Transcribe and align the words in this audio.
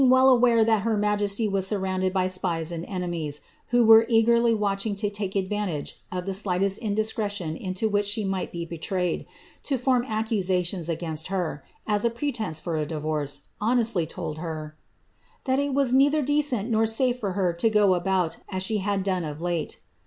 well 0.03 0.29
aware 0.29 0.65
that 0.65 0.81
her 0.81 0.97
majesty 0.97 1.47
was 1.47 1.67
surrounded 1.67 2.11
by 2.11 2.25
spies 2.25 2.71
and 2.71 2.83
enemk 2.87 3.39
were 3.71 4.03
eagerly 4.09 4.51
watchin^^ 4.51 4.97
to 4.97 5.11
take 5.11 5.35
adi 5.35 5.47
antage 5.49 5.93
of 6.11 6.25
the 6.25 6.33
slightest 6.33 6.79
indii 6.81 7.59
into 7.61 7.87
which 7.87 8.07
she 8.07 8.25
might 8.25 8.51
be 8.51 8.65
betrayed, 8.65 9.27
to 9.61 9.77
form 9.77 10.03
accusations 10.07 10.89
against 10.89 11.27
h 11.31 12.15
pretence 12.15 12.59
for 12.59 12.77
a 12.77 12.85
divorce, 12.87 13.41
honestly 13.61 14.07
told 14.07 14.39
her, 14.39 14.75
that 15.43 15.59
it 15.59 15.71
was 15.71 15.93
neither 15.93 16.25
nor 16.63 16.87
safe 16.87 17.19
for 17.19 17.33
her 17.33 17.53
to 17.53 17.69
go 17.69 17.93
about 17.93 18.37
as 18.49 18.63
she 18.63 18.77
had 18.79 19.03
done 19.03 19.23
of 19.23 19.39
late.'' 19.39 19.79